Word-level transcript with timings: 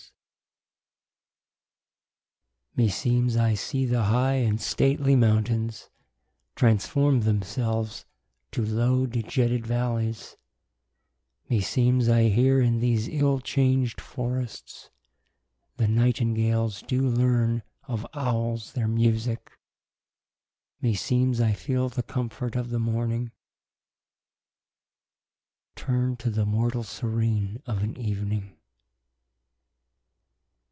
Strephon. 2.73 2.85
Me 2.87 2.89
seemes 2.89 3.37
I 3.37 3.53
see 3.53 3.85
the 3.85 4.03
high 4.05 4.35
and 4.35 4.59
stately 4.59 5.15
mountaines, 5.15 5.89
Trans 6.55 6.87
for 6.87 7.11
me 7.11 7.19
themselves 7.19 8.05
to 8.51 8.65
lowe 8.65 9.05
de 9.05 9.21
jetted 9.21 9.67
v 9.67 9.73
allies: 9.75 10.35
Me 11.47 11.59
seemes 11.61 12.09
I 12.09 12.29
heare 12.29 12.59
in 12.59 12.79
these 12.79 13.07
ill 13.07 13.39
changed 13.39 14.01
forrests, 14.01 14.89
The 15.77 15.87
Nightingales 15.87 16.81
doo 16.83 17.07
learne 17.07 17.61
of 17.83 18.07
Owles 18.15 18.71
their 18.73 18.87
musique: 18.87 19.51
Me 20.81 20.95
seemes 20.95 21.39
I 21.39 21.51
feele 21.53 21.89
the 21.93 22.01
comfort 22.01 22.55
of 22.55 22.71
the 22.71 22.79
morning 22.79 23.31
Turnde 25.75 26.17
to 26.19 26.31
the 26.31 26.45
mortall 26.47 26.83
serene 26.85 27.61
of 27.67 27.83
an 27.83 27.95
evening. 27.95 28.57